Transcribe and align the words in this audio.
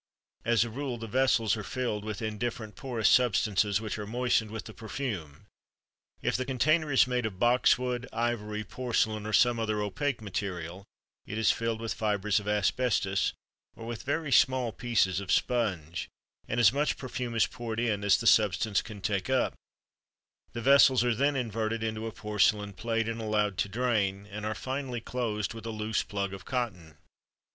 As 0.43 0.63
a 0.63 0.69
rule 0.71 0.97
the 0.97 1.05
vessels 1.05 1.55
are 1.55 1.61
filled 1.63 2.03
with 2.03 2.23
indifferent 2.23 2.75
porous 2.75 3.07
substances 3.07 3.79
which 3.79 3.99
are 3.99 4.07
moistened 4.07 4.49
with 4.49 4.65
the 4.65 4.73
perfume. 4.73 5.45
If 6.23 6.35
the 6.35 6.43
container 6.43 6.91
is 6.91 7.05
made 7.05 7.27
of 7.27 7.37
box 7.37 7.77
wood, 7.77 8.07
ivory, 8.11 8.63
porcelain, 8.63 9.27
or 9.27 9.33
some 9.33 9.59
other 9.59 9.79
opaque 9.79 10.19
material, 10.19 10.85
it 11.27 11.37
is 11.37 11.51
filled 11.51 11.79
with 11.79 11.93
fibres 11.93 12.39
of 12.39 12.47
asbestos 12.47 13.33
or 13.75 13.85
with 13.85 14.01
very 14.01 14.31
small 14.31 14.71
pieces 14.71 15.19
of 15.19 15.31
sponge, 15.31 16.09
and 16.47 16.59
as 16.59 16.73
much 16.73 16.97
perfume 16.97 17.35
is 17.35 17.45
poured 17.45 17.79
in 17.79 18.03
as 18.03 18.17
the 18.17 18.25
substance 18.25 18.81
can 18.81 19.01
take 19.01 19.29
up; 19.29 19.53
the 20.53 20.61
vessels 20.63 21.03
are 21.03 21.13
then 21.13 21.35
inverted 21.35 21.83
into 21.83 22.07
a 22.07 22.11
porcelain 22.11 22.73
plate 22.73 23.07
and 23.07 23.21
allowed 23.21 23.55
to 23.59 23.69
drain, 23.69 24.25
and 24.25 24.47
are 24.47 24.55
finally 24.55 24.99
closed 24.99 25.53
with 25.53 25.67
a 25.67 25.69
loose 25.69 26.01
plug 26.01 26.33
of 26.33 26.43
cotton. 26.43 26.97